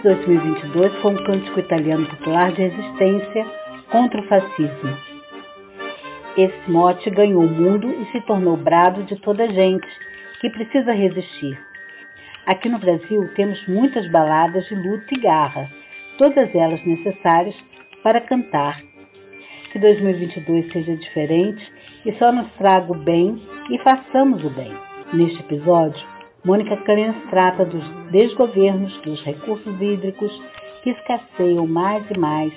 [0.00, 3.46] Começamos 2022 com um cântico italiano popular de resistência
[3.90, 4.96] contra o fascismo.
[6.36, 9.86] Esse mote ganhou o mundo e se tornou brado de toda gente
[10.40, 11.58] que precisa resistir.
[12.46, 15.68] Aqui no Brasil temos muitas baladas de luta e garra,
[16.18, 17.56] todas elas necessárias
[18.02, 18.80] para cantar.
[19.72, 21.72] Que 2022 seja diferente
[22.06, 24.72] e só nos traga o bem e façamos o bem.
[25.12, 30.32] Neste episódio, Mônica Crenz trata dos desgovernos dos recursos hídricos
[30.82, 32.50] que escasseiam mais e mais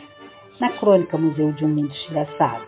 [0.57, 2.65] na crônica Museu de um Mundo Estilhaçado.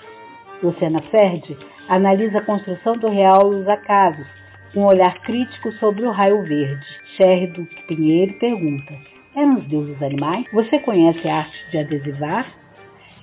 [0.61, 4.27] Luciana Ferdi analisa a construção do real e os acasos,
[4.73, 6.85] com um olhar crítico sobre o raio verde.
[7.15, 7.47] Sherry
[7.87, 8.93] Pinheiro pergunta:
[9.33, 10.45] eram os deuses animais?
[10.51, 12.45] Você conhece a arte de adesivar?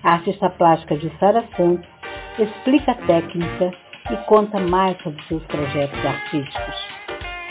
[0.02, 1.86] A artista plástica de Sara Santos
[2.38, 3.70] explica a técnica
[4.10, 6.91] e conta mais sobre seus projetos artísticos.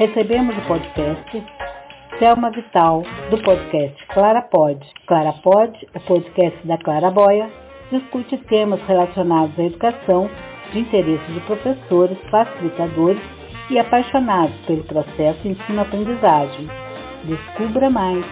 [0.02, 1.44] Recebemos o podcast
[2.18, 4.84] Selma Vital, do podcast Clara Pod.
[5.06, 7.48] Clara Pod, o podcast da Clara Boia,
[7.92, 10.28] discute temas relacionados à educação
[10.72, 13.22] de interesse de professores, facilitadores
[13.70, 16.68] e apaixonados pelo processo ensino-aprendizagem.
[17.26, 18.26] Descubra mais!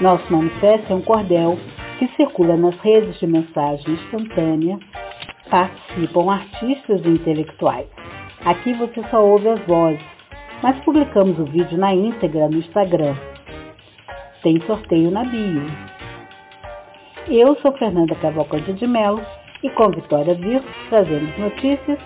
[0.00, 1.58] Nosso manifesto é um cordel
[1.98, 4.78] que circula nas redes de mensagem instantânea.
[5.50, 7.88] Participam artistas e intelectuais.
[8.46, 10.11] Aqui você só ouve as vozes,
[10.62, 13.16] mas publicamos o vídeo na íntegra no Instagram.
[14.42, 15.62] Tem sorteio na bio.
[17.28, 19.24] Eu sou Fernanda Cavalcante de Mello
[19.62, 21.98] e com Vitória Virtus trazemos notícias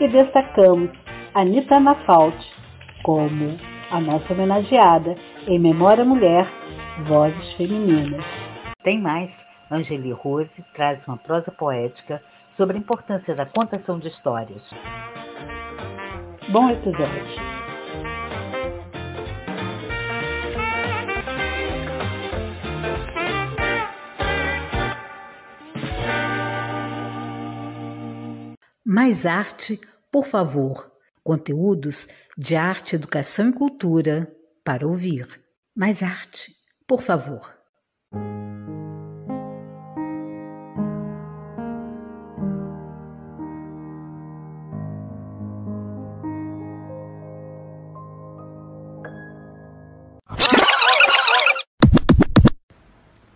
[0.00, 0.90] e destacamos
[1.34, 2.34] Anitta Nafalt
[3.02, 3.58] como
[3.90, 5.14] a nossa homenageada
[5.46, 6.48] em Memória Mulher,
[7.06, 8.24] Vozes Femininas.
[8.82, 9.48] Tem mais.
[9.70, 14.74] Angeli Rose traz uma prosa poética sobre a importância da contação de histórias.
[16.52, 17.49] Bom episódio!
[28.92, 29.80] Mais arte,
[30.10, 30.90] por favor.
[31.22, 35.28] Conteúdos de arte, educação e cultura para ouvir.
[35.76, 36.52] Mais arte,
[36.88, 37.54] por favor.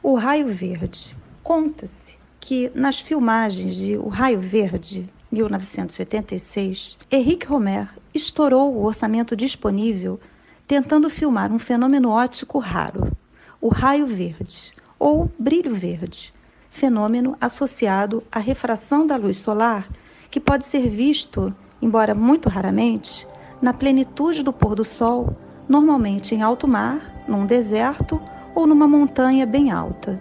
[0.03, 1.17] O Raio Verde.
[1.45, 10.21] Conta-se que nas filmagens de O Raio Verde, 1986, Henrique Romer estourou o orçamento disponível
[10.67, 13.13] tentando filmar um fenômeno óptico raro,
[13.61, 16.33] o raio verde ou brilho verde,
[16.71, 19.89] fenômeno associado à refração da luz solar
[20.31, 23.27] que pode ser visto, embora muito raramente,
[23.61, 25.37] na plenitude do pôr do sol,
[25.69, 28.21] normalmente em alto mar, num deserto
[28.55, 30.21] ou numa montanha bem alta.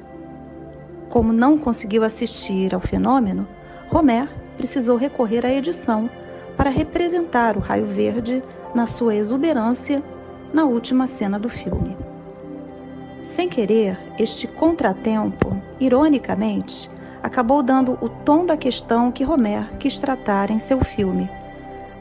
[1.10, 3.48] Como não conseguiu assistir ao fenômeno,
[3.90, 6.10] Romer precisou recorrer à edição
[6.56, 8.44] para representar o raio verde
[8.74, 10.04] na sua exuberância
[10.54, 11.98] na última cena do filme.
[13.24, 16.90] Sem querer, este contratempo, ironicamente,
[17.24, 21.30] acabou dando o tom da questão que Romer quis tratar em seu filme,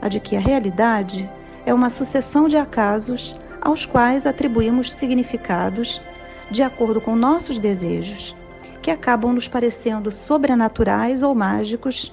[0.01, 1.29] a de que a realidade
[1.65, 6.01] é uma sucessão de acasos aos quais atribuímos significados
[6.51, 8.35] de acordo com nossos desejos,
[8.81, 12.11] que acabam nos parecendo sobrenaturais ou mágicos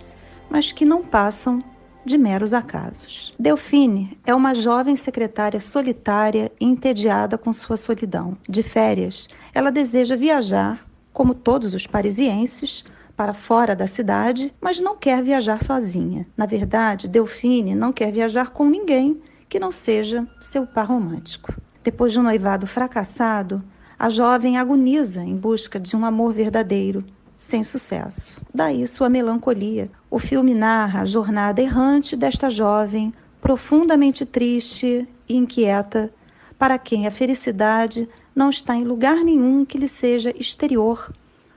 [0.50, 1.62] mas que não passam
[2.04, 3.32] de meros acasos.
[3.38, 8.36] Delfine é uma jovem secretária solitária e entediada com sua solidão.
[8.48, 12.84] De férias, ela deseja viajar, como todos os parisienses,
[13.16, 16.26] para fora da cidade, mas não quer viajar sozinha.
[16.36, 21.54] Na verdade, Delfine não quer viajar com ninguém que não seja seu par romântico.
[21.84, 23.62] Depois de um noivado fracassado,
[23.98, 27.04] a jovem agoniza em busca de um amor verdadeiro
[27.36, 28.40] sem sucesso.
[28.54, 29.90] Daí sua melancolia.
[30.12, 36.12] O filme narra a jornada errante desta jovem, profundamente triste e inquieta,
[36.58, 41.12] para quem a felicidade não está em lugar nenhum que lhe seja exterior,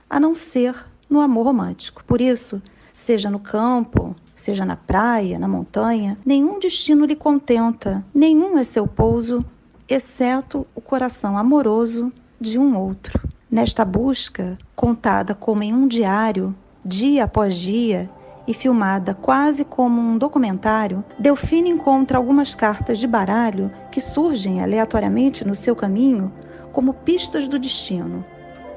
[0.08, 2.04] a não ser no amor romântico.
[2.04, 2.62] Por isso,
[2.92, 8.86] seja no campo, seja na praia, na montanha, nenhum destino lhe contenta, nenhum é seu
[8.86, 9.44] pouso,
[9.88, 13.20] exceto o coração amoroso de um outro.
[13.50, 16.54] Nesta busca, contada como em um diário,
[16.84, 18.08] dia após dia,
[18.46, 25.46] e filmada quase como um documentário, Delfine encontra algumas cartas de baralho que surgem aleatoriamente
[25.46, 26.32] no seu caminho
[26.72, 28.24] como pistas do destino.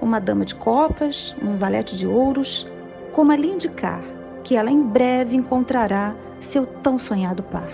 [0.01, 2.67] Uma dama de copas, um valete de ouros,
[3.11, 4.01] como a lhe indicar
[4.43, 7.69] que ela em breve encontrará seu tão sonhado par.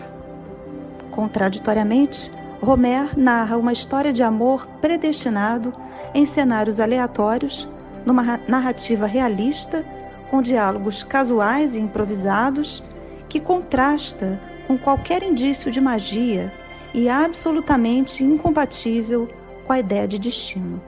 [1.11, 2.31] Contraditoriamente,
[2.61, 5.73] Homer narra uma história de amor predestinado
[6.13, 7.67] em cenários aleatórios,
[8.05, 9.85] numa narrativa realista,
[10.33, 12.83] com diálogos casuais e improvisados,
[13.29, 16.51] que contrasta com qualquer indício de magia
[16.91, 19.27] e absolutamente incompatível
[19.63, 20.81] com a ideia de destino.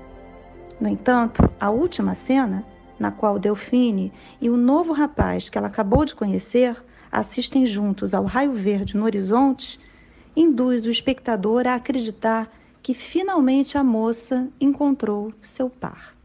[0.81, 2.65] No entanto, a última cena,
[2.97, 4.11] na qual Delfine
[4.41, 9.05] e o novo rapaz que ela acabou de conhecer assistem juntos ao raio verde no
[9.05, 9.79] horizonte,
[10.35, 12.51] induz o espectador a acreditar
[12.81, 16.15] que finalmente a moça encontrou seu par.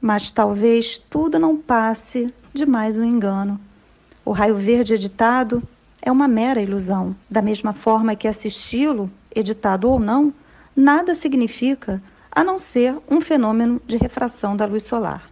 [0.00, 3.58] Mas talvez tudo não passe de mais um engano.
[4.24, 5.62] O raio verde editado
[6.02, 10.34] é uma mera ilusão, da mesma forma que assisti-lo, editado ou não,
[10.76, 15.30] nada significa a não ser um fenômeno de refração da luz solar.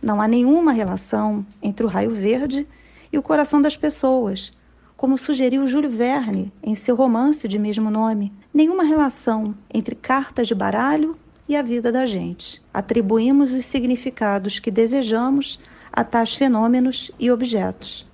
[0.00, 2.66] Não há nenhuma relação entre o raio verde
[3.12, 4.52] e o coração das pessoas,
[4.96, 10.54] como sugeriu Júlio Verne em seu romance de mesmo nome, nenhuma relação entre cartas de
[10.54, 11.16] baralho
[11.46, 12.62] e a vida da gente.
[12.72, 15.58] Atribuímos os significados que desejamos
[15.98, 18.06] a tais fenômenos e objetos.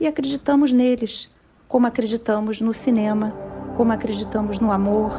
[0.00, 1.30] E acreditamos neles,
[1.68, 3.32] como acreditamos no cinema,
[3.76, 5.12] como acreditamos no amor,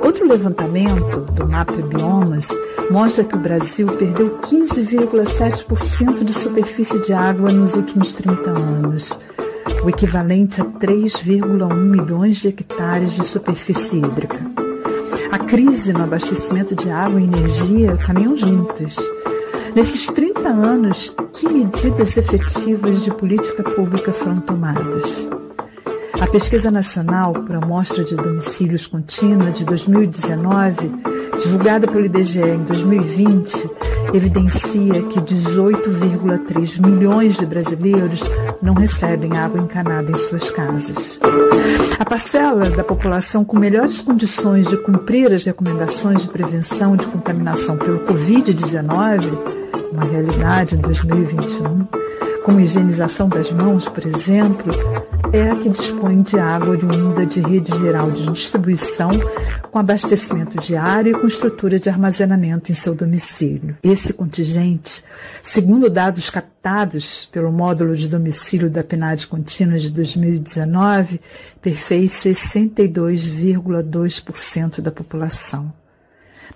[0.00, 2.56] Outro levantamento do Mapa Biomas
[2.88, 9.18] mostra que o Brasil perdeu 15,7% de superfície de água nos últimos 30 anos,
[9.84, 14.40] o equivalente a 3,1 milhões de hectares de superfície hídrica.
[15.30, 18.96] A crise no abastecimento de água e energia caminham juntas.
[19.74, 25.28] Nesses 30 anos, que medidas efetivas de política pública foram tomadas?
[26.22, 30.92] A Pesquisa Nacional por Amostra de Domicílios Contínua de 2019,
[31.42, 33.68] divulgada pelo IBGE em 2020,
[34.14, 38.22] evidencia que 18,3 milhões de brasileiros
[38.62, 41.18] não recebem água encanada em suas casas.
[41.98, 47.76] A parcela da população com melhores condições de cumprir as recomendações de prevenção de contaminação
[47.76, 49.62] pelo Covid-19
[49.92, 51.86] uma realidade em 2021,
[52.44, 54.74] como higienização das mãos, por exemplo,
[55.32, 59.12] é a que dispõe de água oriunda de rede geral de distribuição,
[59.70, 63.78] com abastecimento diário e com estrutura de armazenamento em seu domicílio.
[63.82, 65.02] Esse contingente,
[65.42, 71.18] segundo dados captados pelo módulo de domicílio da PNAD contínua de 2019,
[71.60, 75.72] perfez 62,2% da população.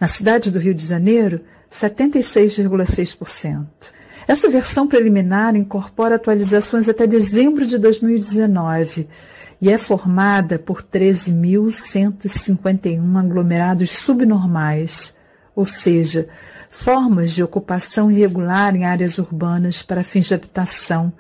[0.01, 1.41] Na cidade do Rio de Janeiro,
[1.73, 3.96] 76,6%.
[4.29, 9.07] Essa versão preliminar incorpora atualizações até dezembro de 2019
[9.61, 15.15] e é formada por 13.151 aglomerados subnormais,
[15.55, 16.29] ou seja,
[16.69, 21.13] formas de ocupação irregular em áreas urbanas para fins de habitação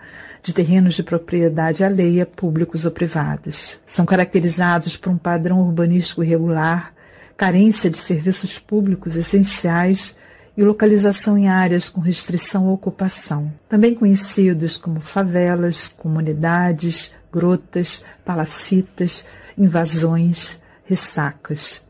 [0.42, 3.78] de terrenos de propriedade alheia, públicos ou privados.
[3.86, 6.92] São caracterizados por um padrão urbanístico irregular,
[7.36, 10.16] carência de serviços públicos essenciais
[10.56, 19.26] e localização em áreas com restrição à ocupação, também conhecidos como favelas, comunidades, grotas, palafitas,
[19.58, 21.84] invasões, ressacas.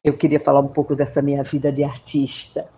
[0.05, 2.69] Eu queria falar um pouco dessa minha vida de artista.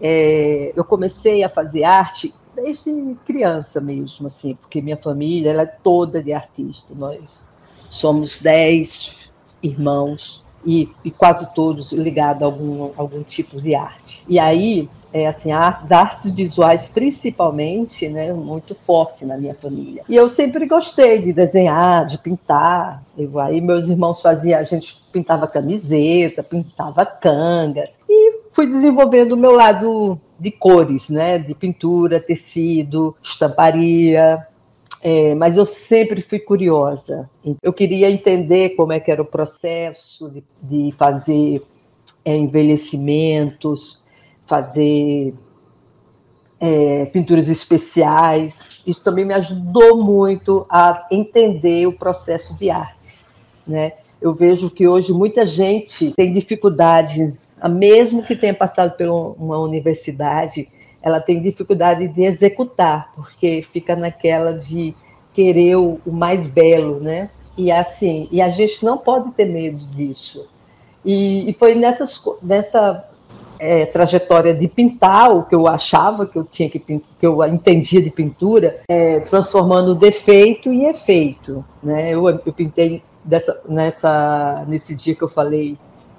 [0.00, 5.66] É, eu comecei a fazer arte desde criança mesmo, assim, porque minha família ela é
[5.66, 6.94] toda de artista.
[6.94, 7.52] Nós
[7.90, 9.30] somos dez
[9.62, 14.24] irmãos e, e quase todos ligados a algum, algum tipo de arte.
[14.28, 20.02] E aí, é, assim, as artes visuais principalmente, né, muito forte na minha família.
[20.08, 23.02] E eu sempre gostei de desenhar, de pintar.
[23.16, 29.36] Eu, aí meus irmãos faziam, a gente pintava camiseta, pintava cangas e fui desenvolvendo o
[29.36, 34.46] meu lado de cores, né, de pintura, tecido, estamparia.
[35.08, 37.30] É, mas eu sempre fui curiosa.
[37.62, 41.62] Eu queria entender como é que era o processo de, de fazer
[42.24, 44.02] é, envelhecimentos,
[44.46, 45.32] fazer
[46.58, 48.82] é, pinturas especiais.
[48.84, 53.30] Isso também me ajudou muito a entender o processo de artes.
[53.64, 53.92] Né?
[54.20, 57.32] Eu vejo que hoje muita gente tem dificuldade,
[57.70, 59.06] mesmo que tenha passado por
[59.38, 60.68] uma universidade,
[61.02, 64.94] ela tem dificuldade de executar, porque fica naquela de
[65.32, 67.30] querer o, mais belo, né?
[67.56, 70.48] E assim, e a gente não pode ter medo disso.
[71.04, 73.08] E, e foi nessas, nessa
[73.58, 78.02] é, trajetória de pintar o que eu achava que eu tinha que que eu entendia
[78.02, 81.64] de pintura, é, transformando defeito em efeito.
[81.82, 82.10] Né?
[82.10, 85.76] Eu, eu pintei dessa, nessa, nesse dia que eu falei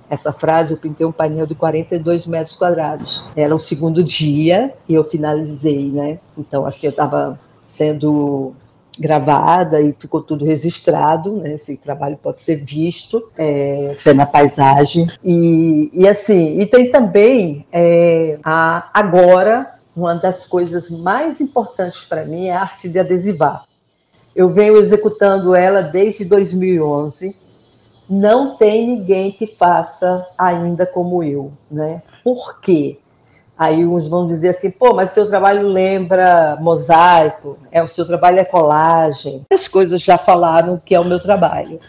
[0.10, 3.26] essa frase, eu pintei um painel de 42 metros quadrados.
[3.36, 6.20] Era o segundo dia e eu finalizei, né?
[6.38, 8.54] Então, assim, eu estava sendo
[9.00, 11.54] gravada e ficou tudo registrado, né?
[11.54, 15.10] Esse trabalho pode ser visto, é, foi na paisagem.
[15.24, 22.24] E, e assim, e tem também é, a, agora uma das coisas mais importantes para
[22.24, 23.66] mim é a arte de adesivar.
[24.36, 27.36] Eu venho executando ela desde 2011
[28.10, 32.02] não tem ninguém que faça ainda como eu, né?
[32.24, 33.00] Por quê?
[33.58, 38.40] Aí uns vão dizer assim, pô, mas seu trabalho lembra mosaico, é o seu trabalho
[38.40, 39.46] é colagem.
[39.52, 41.80] As coisas já falaram que é o meu trabalho.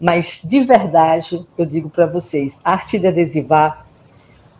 [0.00, 3.86] Mas de verdade, eu digo para vocês, arte de adesivar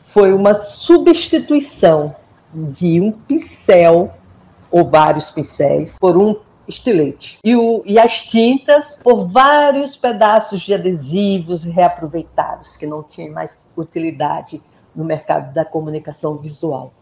[0.08, 2.14] foi uma substituição
[2.52, 4.12] de um pincel
[4.70, 6.34] ou vários pincéis por um
[6.68, 7.38] estilete.
[7.42, 13.50] E, o, e as tintas por vários pedaços de adesivos reaproveitados, que não tinham mais
[13.76, 14.60] utilidade
[14.94, 16.92] no mercado da comunicação visual.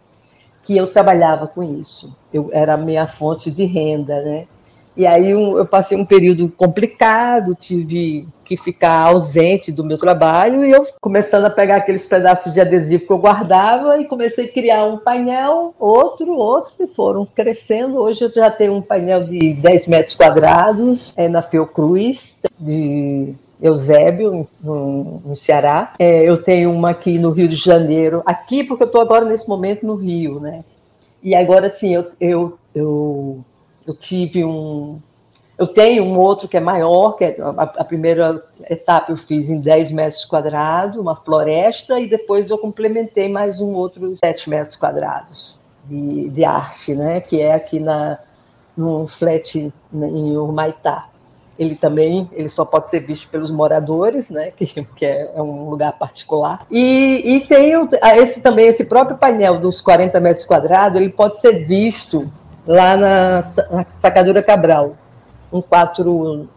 [0.62, 2.16] que eu trabalhava com isso.
[2.32, 4.49] Eu, era a minha fonte de renda, né?
[4.97, 10.65] E aí um, eu passei um período complicado, tive que ficar ausente do meu trabalho
[10.65, 14.53] e eu começando a pegar aqueles pedaços de adesivo que eu guardava e comecei a
[14.53, 17.99] criar um painel, outro, outro, e foram crescendo.
[17.99, 24.49] Hoje eu já tenho um painel de 10 metros quadrados é, na Fiocruz, de Eusébio,
[24.62, 25.93] no, no Ceará.
[25.99, 29.49] É, eu tenho uma aqui no Rio de Janeiro, aqui porque eu estou agora nesse
[29.49, 30.65] momento no Rio, né?
[31.23, 33.45] E agora sim, eu, eu, eu
[33.87, 35.00] eu tive um.
[35.59, 39.49] Eu tenho um outro que é maior, que é a, a primeira etapa eu fiz
[39.49, 44.76] em 10 metros quadrados, uma floresta, e depois eu complementei mais um outro 7 metros
[44.76, 47.23] quadrados de, de arte, né?
[47.23, 48.19] Que é aqui na,
[48.76, 51.09] num flat em Urmaitá
[51.59, 55.71] ele também ele só pode ser visto pelos moradores, né, que, que é, é, um
[55.71, 56.66] lugar particular.
[56.71, 57.73] E, e tem
[58.16, 62.31] esse também esse próprio painel dos 40 metros quadrados, ele pode ser visto
[62.66, 63.42] lá na,
[63.87, 64.96] Sacadura Cabral,
[65.52, 66.56] um 48.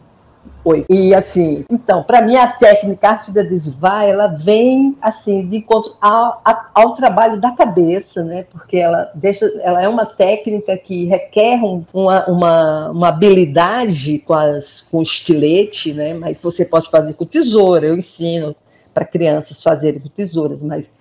[0.89, 5.95] E assim, então, para mim a técnica arte de adesivar, ela vem assim de encontro
[6.01, 6.41] ao,
[6.73, 8.43] ao, trabalho da cabeça, né?
[8.43, 14.33] Porque ela deixa, ela é uma técnica que requer um, uma, uma, uma, habilidade com,
[14.33, 16.13] as, com estilete, né?
[16.13, 18.55] Mas você pode fazer com tesoura, eu ensino
[18.93, 20.91] para crianças fazerem com tesouras, mas,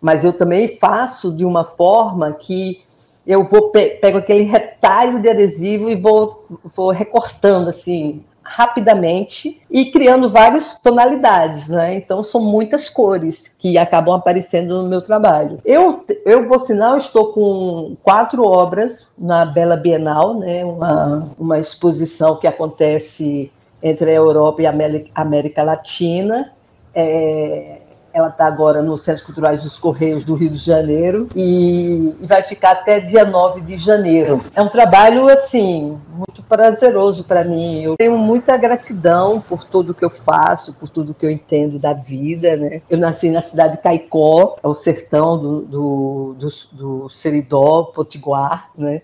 [0.00, 2.83] mas eu também faço de uma forma que
[3.26, 9.86] eu vou pe pego aquele retalho de adesivo e vou, vou recortando assim rapidamente e
[9.86, 11.94] criando várias tonalidades, né?
[11.94, 15.58] Então são muitas cores que acabam aparecendo no meu trabalho.
[15.64, 20.64] Eu, eu por sinal, estou com quatro obras na Bela Bienal, né?
[20.64, 23.50] Uma, uma exposição que acontece
[23.82, 24.74] entre a Europa e a
[25.14, 26.52] América Latina.
[26.94, 27.78] É,
[28.14, 32.44] ela está agora no Centro Culturais dos Correios do Rio de Janeiro e, e vai
[32.44, 34.40] ficar até dia 9 de janeiro.
[34.54, 37.82] É um trabalho, assim, muito prazeroso para mim.
[37.82, 41.92] Eu tenho muita gratidão por tudo que eu faço, por tudo que eu entendo da
[41.92, 42.82] vida, né?
[42.88, 48.70] Eu nasci na cidade de Caicó, é o sertão do, do, do, do Seridó, Potiguar,
[48.78, 49.02] né?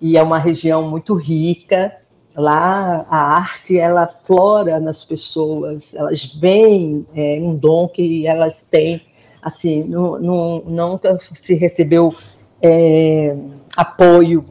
[0.00, 1.92] E é uma região muito rica,
[2.36, 9.00] Lá a arte ela flora nas pessoas, elas veem é, um dom que elas têm,
[9.40, 12.14] assim, não, não, nunca se recebeu
[12.60, 13.34] é,
[13.74, 14.44] apoio,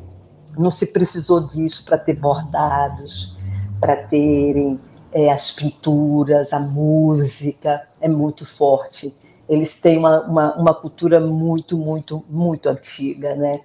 [0.57, 3.37] não se precisou disso para ter bordados,
[3.79, 4.79] para terem
[5.11, 9.15] é, as pinturas, a música, é muito forte.
[9.47, 13.59] Eles têm uma, uma, uma cultura muito, muito, muito antiga, né?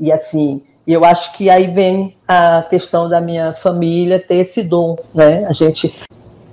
[0.00, 4.62] E assim, e eu acho que aí vem a questão da minha família ter esse
[4.62, 5.44] dom, né?
[5.46, 5.92] A gente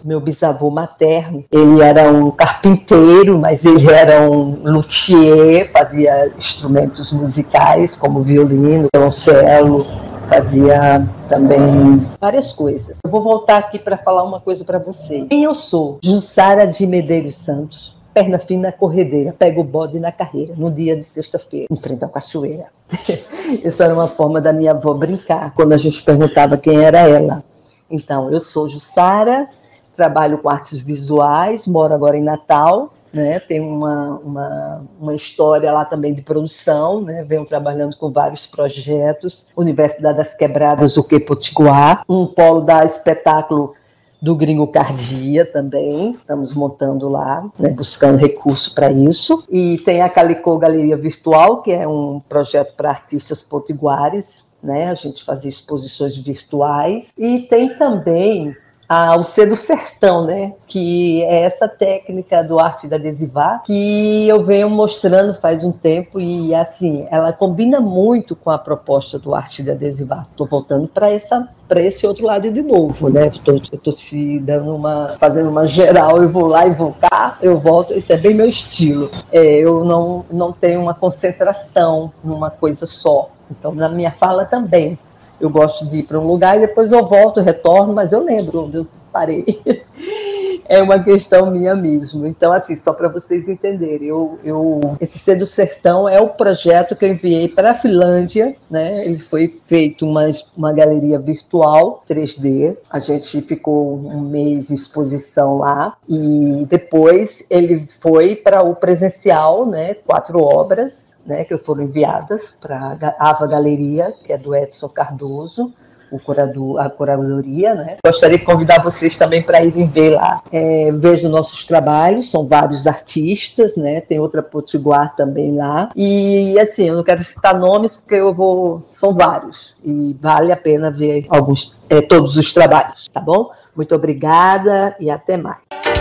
[0.03, 7.95] meu bisavô materno, ele era um carpinteiro, mas ele era um luthier, fazia instrumentos musicais
[7.95, 9.85] como violino, violoncelo,
[10.27, 12.97] fazia também várias coisas.
[13.03, 15.27] Eu vou voltar aqui para falar uma coisa para vocês.
[15.29, 15.99] Quem eu sou?
[16.03, 21.03] Jussara de Medeiros Santos perna fina corredeira, pega o bode na carreira, no dia de
[21.03, 22.67] sexta-feira, em frente à cachoeira.
[23.63, 27.43] Isso era uma forma da minha avó brincar, quando a gente perguntava quem era ela.
[27.89, 29.47] Então, eu sou Jussara,
[29.95, 33.39] trabalho com artes visuais, moro agora em Natal, né?
[33.39, 37.23] Tenho uma, uma, uma história lá também de produção, né?
[37.23, 43.75] Venho trabalhando com vários projetos, Universidade das Quebradas, o que Potiguar, um polo da espetáculo
[44.23, 49.43] do Gringo Cardia também, estamos montando lá, né, buscando recurso para isso.
[49.51, 54.93] E tem a Calicô Galeria Virtual, que é um projeto para artistas potiguares, né, a
[54.93, 57.13] gente fazia exposições virtuais.
[57.17, 58.55] E tem também
[58.87, 60.53] ao ser do sertão, né?
[60.67, 66.19] Que é essa técnica do arte da adesivar que eu venho mostrando faz um tempo
[66.19, 70.27] e assim ela combina muito com a proposta do arte de adesivar.
[70.31, 73.27] Estou voltando para essa para esse outro lado de novo, né?
[73.27, 77.93] Estou te dando uma fazendo uma geral, eu vou lá e vou cá, eu volto.
[77.93, 79.09] Isso é bem meu estilo.
[79.31, 83.29] É, eu não não tenho uma concentração numa coisa só.
[83.49, 84.97] Então na minha fala também
[85.39, 88.65] eu gosto de ir para um lugar e depois eu volto, retorno, mas eu lembro
[88.65, 89.45] onde eu parei.
[90.65, 92.25] é uma questão minha mesmo.
[92.25, 96.95] Então, assim, só para vocês entenderem, eu, eu, esse Ser do Sertão é o projeto
[96.95, 99.05] que eu enviei para a Finlândia, né?
[99.05, 102.77] Ele foi feito uma, uma galeria virtual 3D.
[102.89, 109.65] A gente ficou um mês de exposição lá e depois ele foi para o presencial,
[109.65, 109.93] né?
[109.93, 115.73] Quatro obras né, que foram enviadas para a Ava Galeria, que é do Edson Cardoso,
[116.13, 117.73] o curador, a curadoria.
[117.73, 117.97] Né?
[118.05, 120.41] Gostaria de convidar vocês também para irem ver lá.
[120.51, 124.01] É, vejo nossos trabalhos, são vários artistas, né?
[124.01, 125.89] tem outra potiguar também lá.
[125.95, 128.83] E assim, eu não quero citar nomes porque eu vou.
[128.91, 129.75] São vários.
[129.83, 133.49] E vale a pena ver alguns, é, todos os trabalhos, tá bom?
[133.75, 135.92] Muito obrigada e até mais.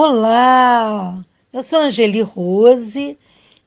[0.00, 3.18] Olá, eu sou Angeli Rose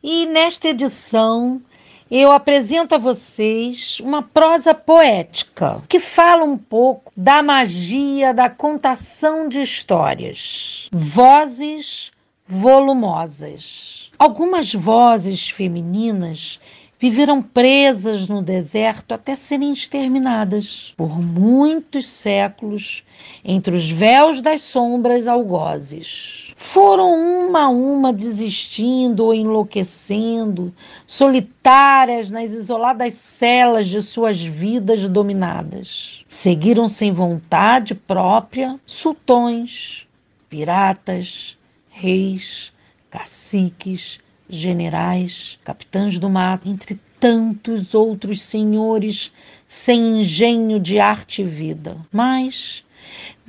[0.02, 1.62] e nesta edição
[2.10, 9.50] eu apresento a vocês uma prosa poética que fala um pouco da magia da contação
[9.50, 10.88] de histórias.
[10.94, 12.14] Vozes
[12.48, 14.10] volumosas.
[14.18, 16.62] Algumas vozes femininas
[17.02, 23.04] viveram presas no deserto até serem exterminadas por muitos séculos
[23.44, 26.54] entre os véus das sombras algozes.
[26.56, 30.72] Foram uma a uma desistindo ou enlouquecendo,
[31.08, 36.24] solitárias nas isoladas celas de suas vidas dominadas.
[36.30, 40.06] Seguiram sem vontade própria sultões,
[40.48, 41.58] piratas,
[41.90, 42.72] reis,
[43.10, 44.20] caciques,
[44.52, 49.32] generais, capitães do mato, entre tantos outros senhores
[49.68, 51.98] sem engenho de arte e vida.
[52.12, 52.84] Mas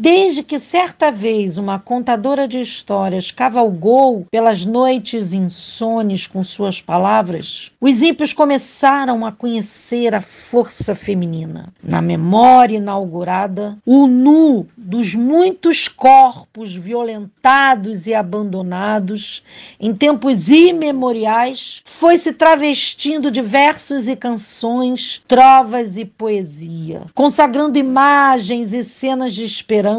[0.02, 7.70] Desde que certa vez uma contadora de histórias cavalgou pelas noites insones com suas palavras,
[7.80, 11.72] os ímpios começaram a conhecer a força feminina.
[11.80, 19.44] Na memória inaugurada, o nu dos muitos corpos violentados e abandonados
[19.78, 28.74] em tempos imemoriais foi se travestindo de versos e canções, trovas e poesia, consagrando imagens
[28.74, 29.91] e cenas de esperança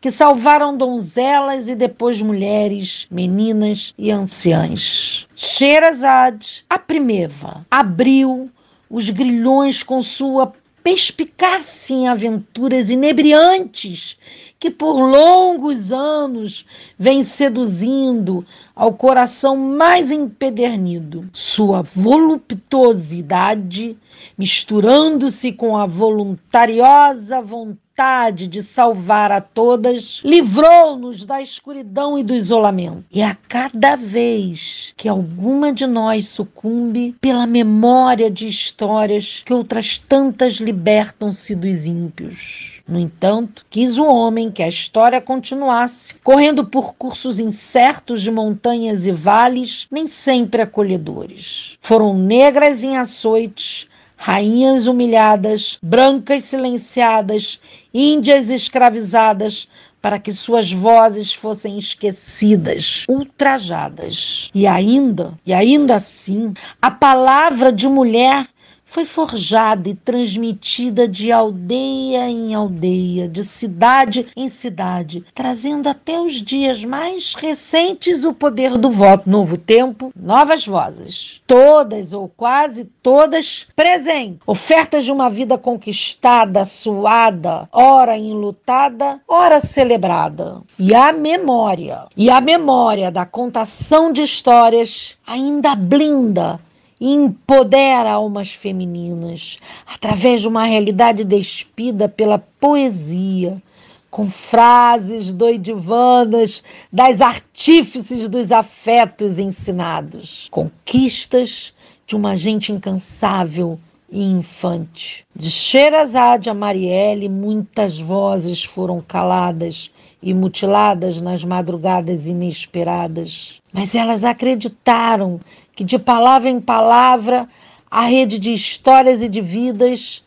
[0.00, 5.26] que salvaram donzelas e depois mulheres, meninas e anciãs.
[5.34, 8.50] Sherazade, a primeva, abriu
[8.90, 14.16] os grilhões com sua perspicácia em aventuras inebriantes
[14.62, 16.64] que por longos anos
[16.96, 18.46] vem seduzindo
[18.76, 21.28] ao coração mais empedernido.
[21.32, 23.98] Sua voluptuosidade,
[24.38, 33.04] misturando-se com a voluntariosa vontade de salvar a todas, livrou-nos da escuridão e do isolamento.
[33.10, 39.98] E a cada vez que alguma de nós sucumbe pela memória de histórias que outras
[39.98, 42.80] tantas libertam-se dos ímpios.
[42.86, 49.06] No entanto, quis o homem que a história continuasse, correndo por cursos incertos de montanhas
[49.06, 51.78] e vales, nem sempre acolhedores.
[51.80, 57.60] Foram negras em açoites, rainhas humilhadas, brancas silenciadas,
[57.92, 59.68] índias escravizadas,
[60.02, 64.50] para que suas vozes fossem esquecidas, ultrajadas.
[64.52, 68.48] E ainda, e ainda assim, a palavra de mulher
[68.92, 76.34] foi forjada e transmitida de aldeia em aldeia, de cidade em cidade, trazendo até os
[76.42, 79.30] dias mais recentes o poder do voto.
[79.30, 81.40] Novo tempo, novas vozes.
[81.46, 84.40] Todas ou quase todas presentes.
[84.46, 90.60] Ofertas de uma vida conquistada, suada, ora enlutada, ora celebrada.
[90.78, 96.60] E a memória, e a memória da contação de histórias ainda blinda
[97.02, 103.60] e empodera almas femininas através de uma realidade despida pela poesia,
[104.08, 106.62] com frases doidivanas
[106.92, 111.74] das artífices dos afetos ensinados, conquistas
[112.06, 115.26] de uma gente incansável e infante.
[115.34, 119.90] De Sherazade a Marielle, muitas vozes foram caladas
[120.22, 125.40] e mutiladas nas madrugadas inesperadas, mas elas acreditaram
[125.74, 127.48] que de palavra em palavra
[127.90, 130.22] a rede de histórias e de vidas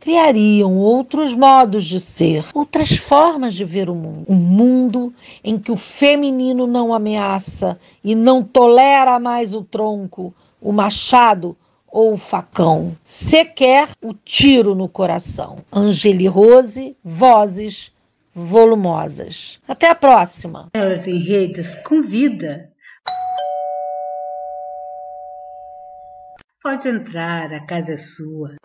[0.00, 4.24] criariam outros modos de ser, outras formas de ver o mundo.
[4.26, 5.12] Um mundo
[5.44, 11.54] em que o feminino não ameaça e não tolera mais o tronco, o machado
[11.86, 15.58] ou o facão, sequer o tiro no coração.
[15.72, 17.92] Angeli Rose, Vozes
[18.34, 19.58] Volumosas.
[19.66, 20.68] Até a próxima.
[20.72, 22.69] Elas em redes convida
[26.62, 28.56] Pode entrar, a casa é sua.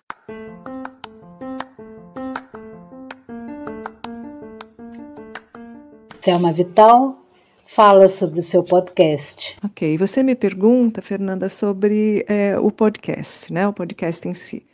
[6.20, 7.26] Selma Vital,
[7.74, 9.56] fala sobre o seu podcast.
[9.64, 13.66] Ok, você me pergunta, Fernanda, sobre é, o podcast, né?
[13.66, 14.66] O podcast em si.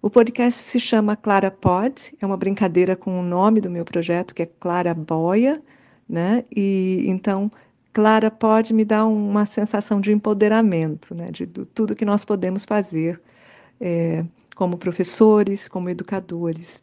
[0.00, 4.34] O podcast se chama Clara Pod, é uma brincadeira com o nome do meu projeto,
[4.34, 5.62] que é Clara Boia,
[6.08, 6.42] né?
[6.50, 7.50] E então
[7.92, 11.30] Clara pode me dar uma sensação de empoderamento, né?
[11.30, 13.20] De, de tudo que nós podemos fazer
[13.80, 14.24] é,
[14.54, 16.80] como professores, como educadores.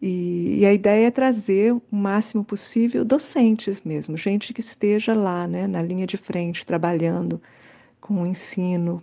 [0.00, 5.46] E, e, a ideia é trazer o máximo possível docentes mesmo, gente que esteja lá,
[5.48, 7.42] né, na linha de frente, trabalhando
[8.00, 9.02] com o ensino.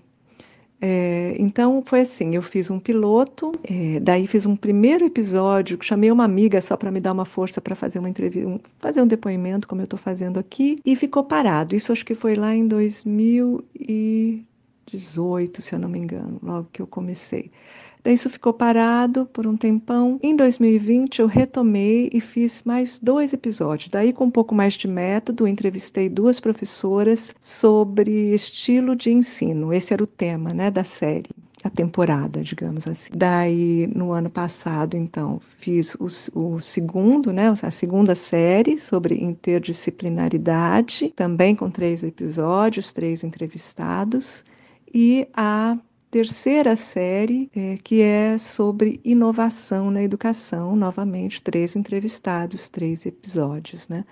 [0.82, 6.12] É, então foi assim, eu fiz um piloto, é, daí fiz um primeiro episódio, chamei
[6.12, 9.08] uma amiga só para me dar uma força para fazer uma entrevista, um, fazer um
[9.08, 11.76] depoimento como eu estou fazendo aqui, e ficou parado.
[11.76, 16.88] Isso acho que foi lá em 2018, se eu não me engano, logo que eu
[16.88, 17.52] comecei.
[18.06, 20.20] Daí isso ficou parado por um tempão.
[20.22, 23.90] Em 2020 eu retomei e fiz mais dois episódios.
[23.90, 29.74] Daí com um pouco mais de método, entrevistei duas professoras sobre estilo de ensino.
[29.74, 31.32] Esse era o tema, né, da série
[31.64, 33.12] a temporada, digamos assim.
[33.16, 36.06] Daí, no ano passado, então, fiz o,
[36.40, 44.46] o, segundo, né, a segunda série sobre interdisciplinaridade, também com três episódios, três entrevistados,
[44.94, 45.76] e a
[46.16, 53.90] terceira série, é, que é sobre inovação na educação, novamente, três entrevistados, três episódios.
[53.90, 54.06] Né?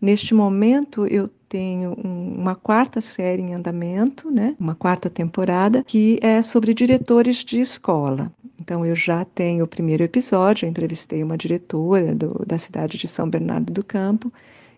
[0.00, 4.54] Neste momento, eu tenho um, uma quarta série em andamento, né?
[4.56, 8.32] uma quarta temporada, que é sobre diretores de escola.
[8.60, 13.08] Então, eu já tenho o primeiro episódio, eu entrevistei uma diretora do, da cidade de
[13.08, 14.32] São Bernardo do Campo,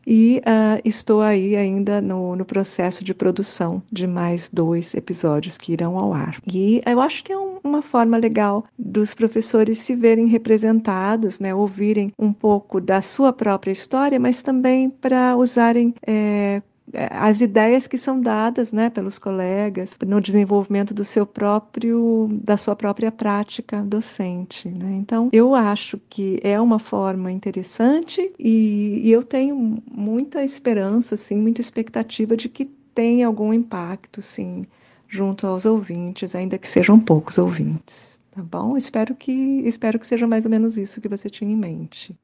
[0.06, 5.72] e uh, estou aí ainda no, no, processo de produção de mais dois episódios que
[5.72, 6.40] irão ao ar.
[6.46, 11.54] E eu acho que é um, uma forma legal dos professores se verem representados, né,
[11.54, 16.62] ouvirem um pouco da sua própria história, mas também para usarem é,
[17.10, 22.74] as ideias que são dadas né, pelos colegas no desenvolvimento do seu próprio da sua
[22.74, 24.96] própria prática docente né?
[24.96, 31.36] então eu acho que é uma forma interessante e, e eu tenho muita esperança assim
[31.36, 34.66] muita expectativa de que tenha algum impacto sim
[35.08, 38.76] junto aos ouvintes ainda que sejam poucos ouvintes tá bom?
[38.76, 39.32] Espero que
[39.64, 42.16] espero que seja mais ou menos isso que você tinha em mente.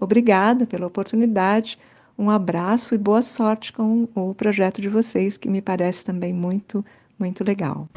[0.00, 1.78] Obrigada pela oportunidade
[2.18, 6.84] um abraço e boa sorte com o projeto de vocês, que me parece também muito,
[7.16, 7.88] muito legal.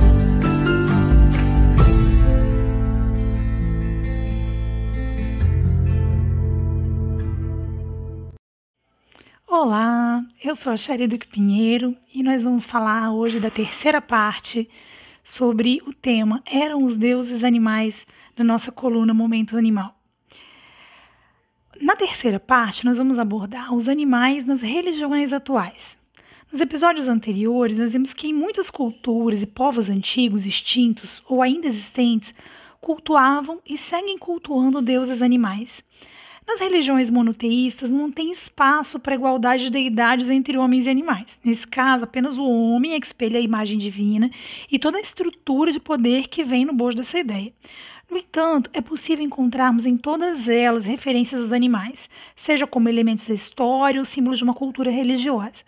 [9.47, 14.69] Olá, eu sou a Sherry Duque Pinheiro e nós vamos falar hoje da terceira parte
[15.23, 18.05] sobre o tema Eram os deuses animais
[18.35, 20.00] da nossa coluna Momento Animal.
[21.81, 25.97] Na terceira parte, nós vamos abordar os animais nas religiões atuais.
[26.51, 31.65] Nos episódios anteriores, nós vimos que em muitas culturas e povos antigos, extintos ou ainda
[31.65, 32.35] existentes,
[32.79, 35.83] cultuavam e seguem cultuando deuses animais.
[36.47, 41.39] Nas religiões monoteístas, não tem espaço para igualdade de deidades entre homens e animais.
[41.43, 44.29] Nesse caso, apenas o homem é que espelha a imagem divina
[44.71, 47.51] e toda a estrutura de poder que vem no bojo dessa ideia.
[48.11, 53.33] No entanto, é possível encontrarmos em todas elas referências aos animais, seja como elementos da
[53.33, 55.63] história ou símbolos de uma cultura religiosa.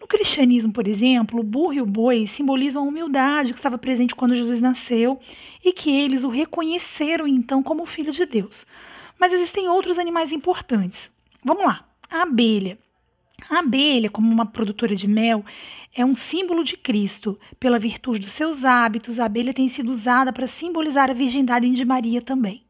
[0.00, 4.14] No cristianismo, por exemplo, o burro e o boi simbolizam a humildade que estava presente
[4.14, 5.20] quando Jesus nasceu
[5.62, 8.64] e que eles o reconheceram então como filho de Deus.
[9.20, 11.10] Mas existem outros animais importantes.
[11.44, 11.84] Vamos lá.
[12.10, 12.78] A abelha.
[13.50, 15.44] A abelha, como uma produtora de mel,
[15.94, 17.38] é um símbolo de Cristo.
[17.60, 21.84] Pela virtude dos seus hábitos, a abelha tem sido usada para simbolizar a virgindade de
[21.84, 22.64] Maria também.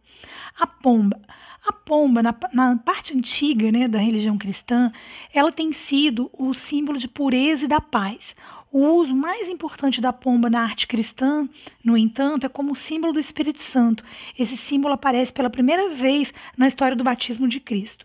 [0.60, 1.20] A pomba.
[1.66, 4.92] A pomba, na, na, parte antiga né, da religião cristã,
[5.32, 8.36] ela tem sido o símbolo de pureza e da paz.
[8.70, 11.48] O uso mais importante da pomba na arte cristã,
[11.82, 14.04] no entanto, é como símbolo do Espírito Santo.
[14.38, 18.04] Esse símbolo aparece pela primeira vez na história do batismo de Cristo.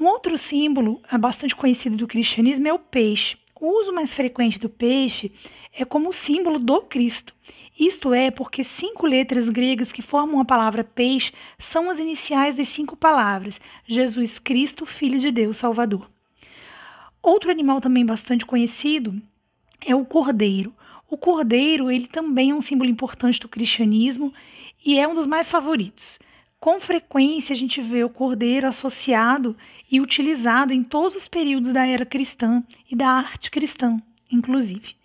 [0.00, 3.36] Um outro símbolo bastante conhecido do cristianismo é o peixe.
[3.60, 5.32] O uso mais frequente do peixe
[5.72, 7.34] é como símbolo do Cristo.
[7.78, 12.68] Isto é porque cinco letras gregas que formam a palavra peixe são as iniciais das
[12.68, 16.08] cinco palavras: Jesus Cristo, Filho de Deus, Salvador.
[17.20, 19.20] Outro animal também bastante conhecido
[19.84, 20.72] é o cordeiro.
[21.10, 24.32] O cordeiro, ele também é um símbolo importante do cristianismo
[24.84, 26.18] e é um dos mais favoritos.
[26.60, 29.56] Com frequência a gente vê o cordeiro associado
[29.90, 34.96] e utilizado em todos os períodos da era cristã e da arte cristã, inclusive.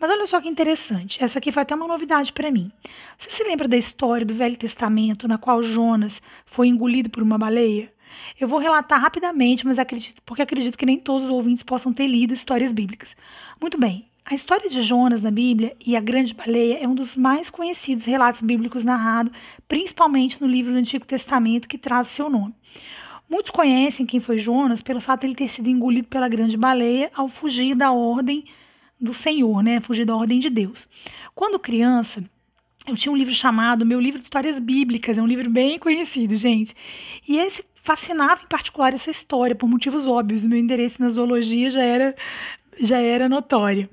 [0.00, 2.72] Mas olha só que interessante, essa aqui foi até uma novidade para mim.
[3.18, 7.36] Você se lembra da história do Velho Testamento na qual Jonas foi engolido por uma
[7.36, 7.92] baleia?
[8.40, 12.06] Eu vou relatar rapidamente, mas acredito, porque acredito que nem todos os ouvintes possam ter
[12.06, 13.14] lido histórias bíblicas.
[13.60, 17.14] Muito bem, a história de Jonas na Bíblia e a grande baleia é um dos
[17.14, 19.30] mais conhecidos relatos bíblicos narrados,
[19.68, 22.54] principalmente no livro do Antigo Testamento que traz seu nome.
[23.28, 27.10] Muitos conhecem quem foi Jonas pelo fato de ele ter sido engolido pela grande baleia
[27.14, 28.44] ao fugir da ordem
[28.98, 29.80] do Senhor, né?
[29.80, 30.88] Fugir da ordem de Deus.
[31.34, 32.24] Quando criança,
[32.86, 36.34] eu tinha um livro chamado Meu Livro de Histórias Bíblicas, é um livro bem conhecido,
[36.36, 36.74] gente.
[37.28, 40.44] E esse fascinava em particular essa história por motivos óbvios.
[40.44, 42.16] Meu interesse na zoologia já era
[42.80, 43.88] já era notória.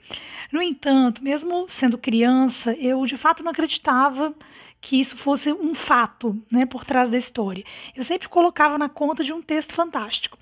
[0.52, 4.34] No entanto, mesmo sendo criança, eu de fato não acreditava
[4.82, 7.64] que isso fosse um fato né, por trás da história.
[7.96, 10.38] Eu sempre colocava na conta de um texto fantástico.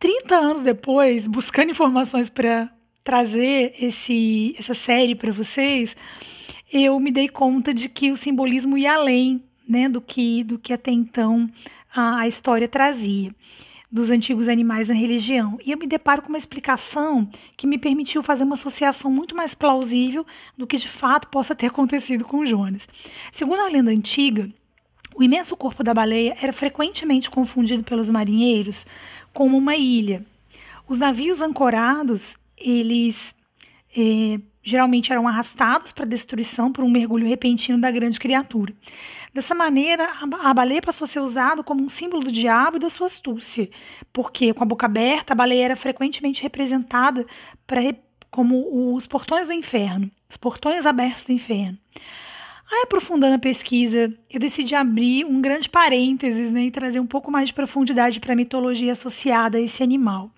[0.00, 2.70] 30 anos depois, buscando informações para
[3.04, 5.94] trazer esse, essa série para vocês,
[6.72, 10.72] eu me dei conta de que o simbolismo ia além né, do, que, do que
[10.72, 11.48] até então
[11.94, 13.32] a, a história trazia
[13.96, 15.58] dos antigos animais na religião.
[15.64, 19.54] E eu me deparo com uma explicação que me permitiu fazer uma associação muito mais
[19.54, 20.24] plausível
[20.56, 22.86] do que de fato possa ter acontecido com Jonas.
[23.32, 24.48] Segundo a lenda antiga,
[25.16, 28.86] o imenso corpo da baleia era frequentemente confundido pelos marinheiros
[29.32, 30.24] como uma ilha.
[30.86, 33.34] Os navios ancorados, eles
[33.96, 38.74] eh, geralmente eram arrastados para destruição por um mergulho repentino da grande criatura.
[39.36, 42.88] Dessa maneira, a baleia passou a ser usada como um símbolo do diabo e da
[42.88, 43.68] sua astúcia,
[44.10, 47.26] porque com a boca aberta, a baleia era frequentemente representada
[47.66, 47.82] pra,
[48.30, 51.76] como os portões do inferno, os portões abertos do inferno.
[52.72, 57.30] Aí, aprofundando a pesquisa, eu decidi abrir um grande parênteses né, e trazer um pouco
[57.30, 60.30] mais de profundidade para a mitologia associada a esse animal.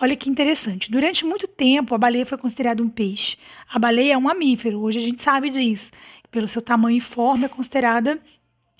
[0.00, 0.90] Olha que interessante.
[0.90, 3.38] Durante muito tempo, a baleia foi considerada um peixe.
[3.72, 5.92] A baleia é um mamífero, hoje a gente sabe disso
[6.36, 8.20] pelo seu tamanho e forma, é considerada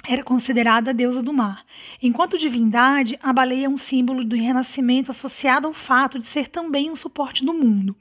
[0.07, 1.64] era considerada a deusa do mar.
[2.03, 6.90] Enquanto divindade, a baleia é um símbolo do renascimento associado ao fato de ser também
[6.90, 7.97] um suporte do mundo.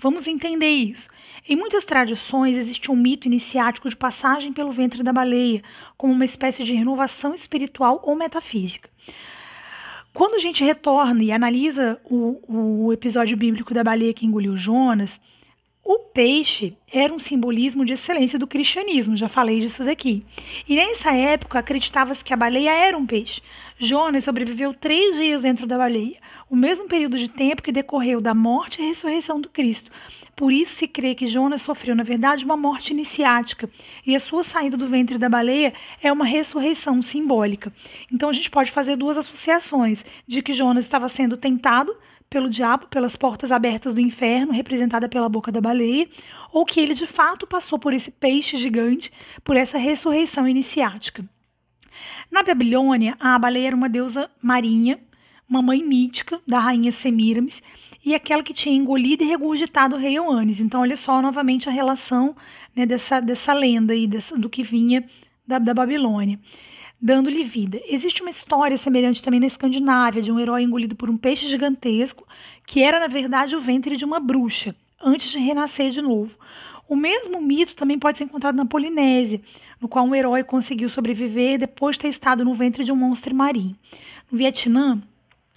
[0.00, 1.06] Vamos entender isso.
[1.46, 5.62] Em muitas tradições existe um mito iniciático de passagem pelo ventre da baleia,
[5.98, 8.88] como uma espécie de renovação espiritual ou metafísica.
[10.14, 15.20] Quando a gente retorna e analisa o, o episódio bíblico da baleia que engoliu Jonas,
[15.84, 20.24] o peixe era um simbolismo de excelência do cristianismo, já falei disso daqui.
[20.66, 23.42] E nessa época acreditava-se que a baleia era um peixe.
[23.78, 26.16] Jonas sobreviveu três dias dentro da baleia,
[26.48, 29.90] o mesmo período de tempo que decorreu da morte e ressurreição do Cristo.
[30.36, 33.68] Por isso se crê que Jonas sofreu, na verdade, uma morte iniciática,
[34.06, 37.72] e a sua saída do ventre da baleia é uma ressurreição simbólica.
[38.10, 41.94] Então a gente pode fazer duas associações: de que Jonas estava sendo tentado
[42.34, 46.08] pelo diabo pelas portas abertas do inferno, representada pela boca da baleia,
[46.52, 49.12] ou que ele de fato passou por esse peixe gigante,
[49.44, 51.24] por essa ressurreição iniciática.
[52.32, 54.98] Na Babilônia, a baleia era uma deusa marinha,
[55.48, 57.62] uma mãe mítica da rainha Semiramis
[58.04, 60.58] e aquela que tinha engolido e regurgitado o rei Oanes.
[60.58, 62.34] Então, olha só novamente a relação
[62.74, 65.08] né, dessa, dessa lenda aí, dessa, do que vinha
[65.46, 66.40] da, da Babilônia
[67.00, 67.80] dando-lhe vida.
[67.86, 72.26] Existe uma história semelhante também na Escandinávia, de um herói engolido por um peixe gigantesco,
[72.66, 76.32] que era, na verdade, o ventre de uma bruxa, antes de renascer de novo.
[76.88, 79.40] O mesmo mito também pode ser encontrado na Polinésia,
[79.80, 83.34] no qual um herói conseguiu sobreviver depois de ter estado no ventre de um monstro
[83.34, 83.76] marinho.
[84.30, 85.02] No Vietnã,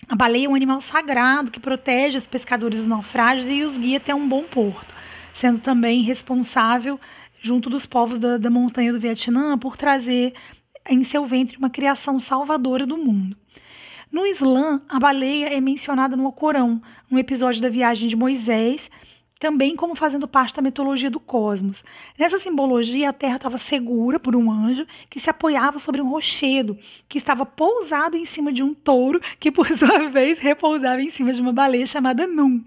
[0.07, 3.97] a baleia é um animal sagrado que protege os pescadores dos naufrágios e os guia
[3.97, 4.93] até um bom porto,
[5.33, 6.99] sendo também responsável,
[7.41, 10.33] junto dos povos da, da montanha do Vietnã, por trazer
[10.89, 13.37] em seu ventre uma criação salvadora do mundo.
[14.11, 18.89] No Islã, a baleia é mencionada no Alcorão, um episódio da viagem de Moisés,
[19.39, 21.83] também como fazendo parte da mitologia do cosmos.
[22.17, 26.77] Nessa simbologia, a Terra estava segura por um anjo que se apoiava sobre um rochedo,
[27.07, 31.31] que estava pousado em cima de um touro, que por sua vez repousava em cima
[31.33, 32.63] de uma baleia chamada Num,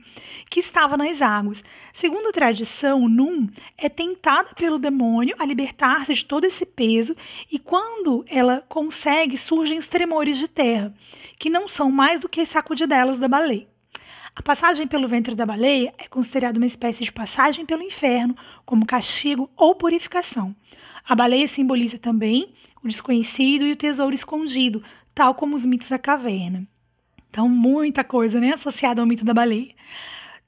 [0.49, 1.63] que estava nas águas.
[1.93, 7.17] Segundo a tradição, Num é tentada pelo demônio a libertar-se de todo esse peso
[7.51, 10.95] e quando ela consegue, surgem os tremores de terra,
[11.39, 13.70] que não são mais do que sacudidelas da baleia.
[14.35, 18.87] A passagem pelo ventre da baleia é considerada uma espécie de passagem pelo inferno, como
[18.87, 20.55] castigo ou purificação.
[21.07, 24.83] A baleia simboliza também o desconhecido e o tesouro escondido,
[25.15, 26.67] tal como os mitos da caverna.
[27.29, 29.75] Então, muita coisa né, associada ao mito da baleia.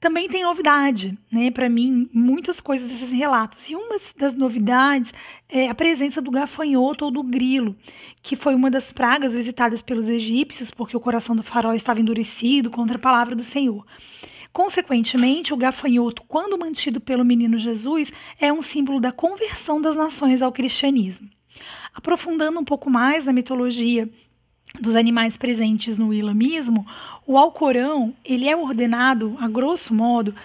[0.03, 1.49] Também tem novidade, né?
[1.49, 3.69] Para mim, muitas coisas desses relatos.
[3.69, 5.13] E uma das novidades
[5.47, 7.73] é a presença do gafanhoto ou do grilo,
[8.21, 12.69] que foi uma das pragas visitadas pelos egípcios, porque o coração do faraó estava endurecido
[12.69, 13.85] contra a palavra do Senhor.
[14.51, 20.41] Consequentemente, o gafanhoto, quando mantido pelo menino Jesus, é um símbolo da conversão das nações
[20.41, 21.29] ao cristianismo.
[21.93, 24.09] Aprofundando um pouco mais na mitologia
[24.79, 26.85] dos animais presentes no islamismo,
[27.25, 30.35] o Alcorão ele é ordenado, a grosso modo,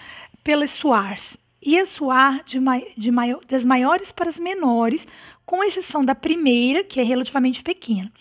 [0.43, 1.37] pelas suars.
[1.61, 2.57] E a suar de,
[2.97, 3.11] de
[3.49, 5.05] das maiores para as menores,
[5.45, 8.11] com exceção da primeira, que é relativamente pequena.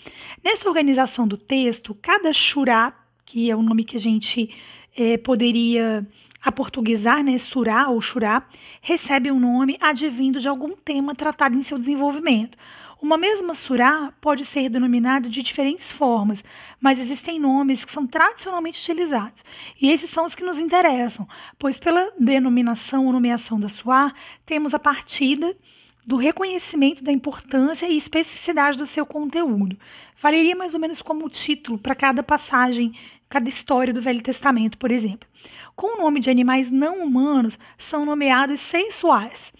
[0.43, 2.93] Nessa organização do texto, cada shurá,
[3.25, 4.51] que é o nome que a gente
[4.97, 6.07] é, poderia
[6.43, 8.43] aportuguesar, né, surá ou shurá,
[8.81, 12.57] recebe um nome advindo de algum tema tratado em seu desenvolvimento.
[13.01, 16.43] Uma mesma surá pode ser denominada de diferentes formas,
[16.81, 19.45] mas existem nomes que são tradicionalmente utilizados.
[19.81, 21.27] E esses são os que nos interessam,
[21.61, 24.13] pois pela denominação ou nomeação da surá,
[24.45, 25.57] temos a partida
[26.05, 29.79] do reconhecimento da importância e especificidade do seu conteúdo.
[30.21, 32.93] Valeria mais ou menos como título para cada passagem,
[33.29, 35.29] cada história do Velho Testamento, por exemplo.
[35.77, 39.53] Com o nome de animais não humanos, são nomeados seis suás.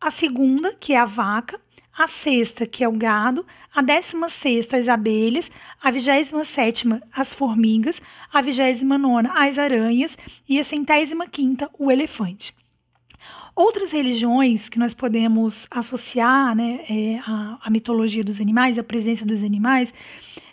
[0.00, 1.60] A segunda, que é a vaca,
[1.98, 3.44] a sexta, que é o gado,
[3.74, 5.50] a décima sexta, as abelhas,
[5.82, 8.00] a vigésima sétima, as formigas,
[8.32, 10.16] a vigésima nona, as aranhas
[10.48, 12.54] e a centésima quinta, o elefante.
[13.54, 19.42] Outras religiões que nós podemos associar né, é, a mitologia dos animais, a presença dos
[19.42, 19.92] animais,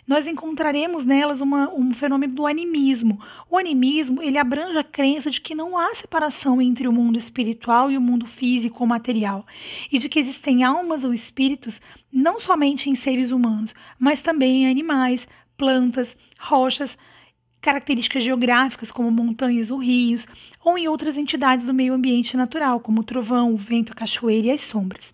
[0.06, 3.20] nós encontraremos nelas uma, um fenômeno do animismo.
[3.50, 7.90] O animismo ele abrange a crença de que não há separação entre o mundo espiritual
[7.90, 9.44] e o mundo físico ou material,
[9.90, 11.80] e de que existem almas ou espíritos
[12.12, 15.26] não somente em seres humanos, mas também em animais,
[15.56, 16.96] plantas, rochas,
[17.60, 20.24] características geográficas como montanhas ou rios,
[20.64, 24.48] ou em outras entidades do meio ambiente natural, como o trovão, o vento, a cachoeira
[24.48, 25.12] e as sombras.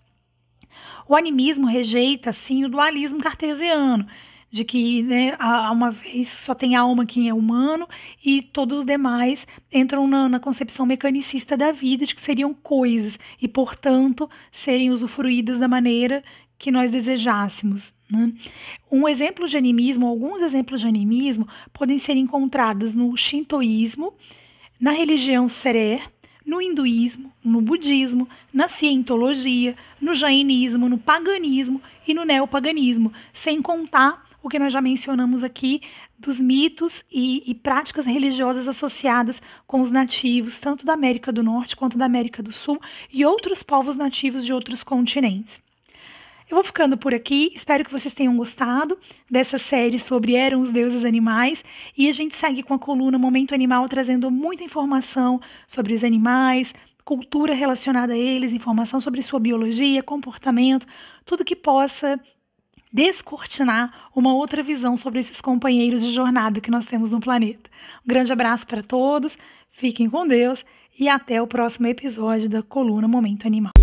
[1.07, 4.07] O animismo rejeita, assim, o dualismo cartesiano,
[4.53, 7.87] de que né, há uma vez só tem alma quem é humano
[8.23, 13.17] e todos os demais entram na, na, concepção mecanicista da vida, de que seriam coisas
[13.41, 16.23] e, portanto, serem usufruídas da maneira
[16.59, 17.91] que nós desejássemos.
[18.07, 18.31] Né?
[18.91, 24.13] Um exemplo de animismo, alguns exemplos de animismo podem ser encontrados no shintoísmo,
[24.79, 26.03] na religião serer,
[26.45, 34.21] no hinduísmo, no budismo, na cientologia, no jainismo, no paganismo e no neopaganismo, sem contar
[34.43, 35.81] o que nós já mencionamos aqui
[36.19, 41.75] dos mitos e, e, práticas religiosas associadas com os nativos, tanto da América do Norte
[41.75, 42.79] quanto da América do Sul
[43.11, 45.61] e outros povos nativos de outros continentes.
[46.49, 48.99] Eu vou ficando por aqui, espero que vocês tenham gostado
[49.31, 51.63] dessa série sobre Eram os Deuses Animais
[51.97, 56.73] e a gente segue com a coluna Momento Animal trazendo muita informação sobre os animais,
[57.05, 60.85] cultura relacionada a eles, informação sobre sua biologia, comportamento,
[61.25, 62.19] tudo que possa
[62.93, 67.69] descortinar uma outra visão sobre esses companheiros de jornada que nós temos no planeta.
[68.05, 69.35] Um grande abraço para todos,
[69.71, 70.63] fiquem com Deus
[70.99, 73.73] e até o próximo episódio da coluna Momento Animal.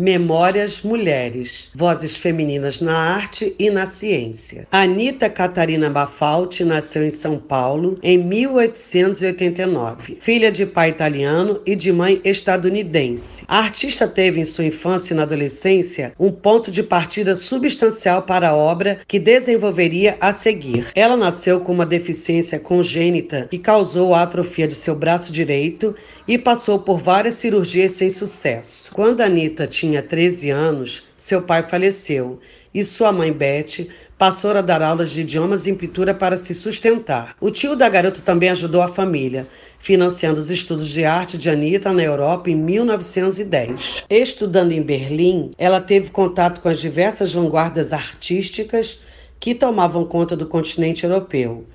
[0.00, 4.66] Memórias Mulheres, Vozes Femininas na Arte e na Ciência.
[4.72, 11.92] Anita Catarina Bafalti nasceu em São Paulo em 1889, filha de pai italiano e de
[11.92, 13.44] mãe estadunidense.
[13.46, 18.48] A artista teve em sua infância e na adolescência um ponto de partida substancial para
[18.48, 20.86] a obra que desenvolveria a seguir.
[20.94, 25.94] Ela nasceu com uma deficiência congênita que causou a atrofia de seu braço direito
[26.30, 28.92] e passou por várias cirurgias sem sucesso.
[28.92, 32.38] Quando Anita tinha 13 anos, seu pai faleceu
[32.72, 37.34] e sua mãe Beth passou a dar aulas de idiomas em pintura para se sustentar.
[37.40, 39.48] O tio da garota também ajudou a família,
[39.80, 44.04] financiando os estudos de arte de Anita na Europa em 1910.
[44.08, 49.00] Estudando em Berlim, ela teve contato com as diversas vanguardas artísticas
[49.40, 51.66] que tomavam conta do continente europeu.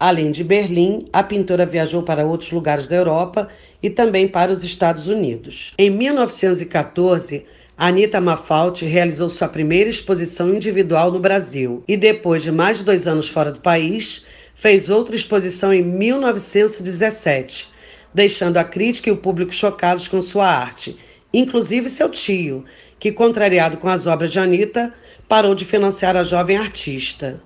[0.00, 3.48] Além de Berlim, a pintora viajou para outros lugares da Europa
[3.82, 5.74] e também para os Estados Unidos.
[5.76, 7.44] Em 1914,
[7.76, 13.08] Anita Mafalti realizou sua primeira exposição individual no Brasil e, depois de mais de dois
[13.08, 14.24] anos fora do país,
[14.54, 17.68] fez outra exposição em 1917,
[18.14, 20.96] deixando a crítica e o público chocados com sua arte,
[21.32, 22.64] inclusive seu tio,
[23.00, 24.92] que, contrariado com as obras de Anita,
[25.28, 27.40] parou de financiar a jovem artista.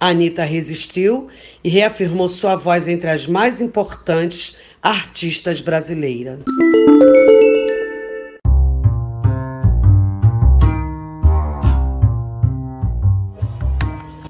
[0.00, 1.28] Anitta resistiu
[1.62, 6.40] e reafirmou sua voz entre as mais importantes artistas brasileiras.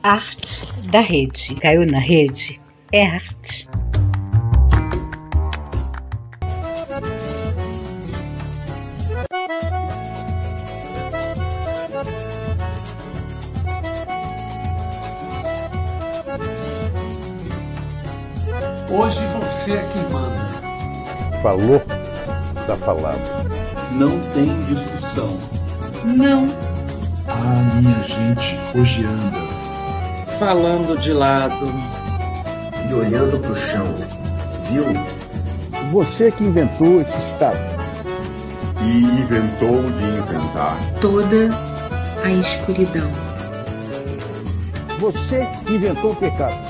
[0.02, 1.54] Arte da rede.
[1.60, 2.60] Caiu na rede?
[2.90, 3.68] É arte.
[18.92, 20.50] Hoje você é quem manda.
[21.40, 21.80] Falou
[22.66, 23.22] da palavra.
[23.92, 25.38] Não tem discussão.
[26.04, 26.48] Não.
[27.28, 29.38] Ah, minha gente hoje anda.
[30.40, 31.72] Falando de lado.
[32.88, 33.86] E olhando pro chão.
[34.68, 34.84] Viu?
[35.92, 37.58] Você que inventou esse estado.
[38.82, 40.76] E inventou de inventar.
[41.00, 41.48] Toda
[42.24, 43.08] a escuridão.
[44.98, 46.69] Você que inventou o pecado.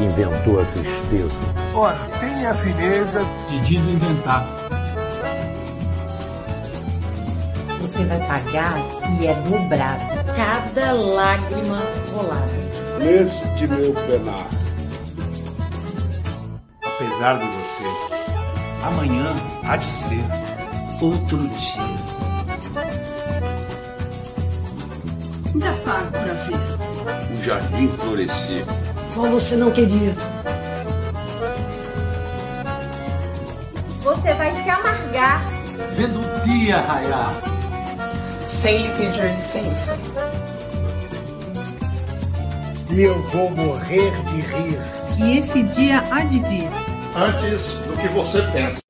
[0.00, 1.36] que inventou a tristeza.
[1.74, 4.46] Ora, tem a fineza de desinventar.
[7.80, 8.78] Você vai pagar
[9.20, 10.20] e é dobrado.
[10.34, 11.82] Cada lágrima
[12.12, 12.70] rolada.
[12.98, 14.46] Neste meu penar.
[16.82, 19.26] Apesar de você, amanhã
[19.64, 20.24] há de ser
[21.02, 22.30] outro dia.
[25.52, 27.32] Ainda pago pra ver.
[27.32, 28.64] O jardim florescer.
[29.14, 30.14] Como você não queria.
[34.02, 35.42] Você vai se amargar.
[35.94, 37.34] Vendo o dia raiar.
[38.46, 39.98] Sem lhe pedir licença.
[42.90, 44.80] E eu vou morrer de rir.
[45.16, 46.68] Que esse dia há de vir.
[47.16, 48.89] Antes do que você pensa.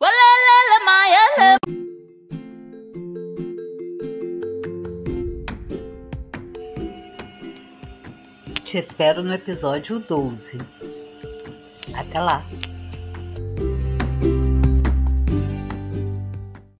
[8.70, 10.56] Te espero no episódio 12.
[11.92, 12.46] Até lá!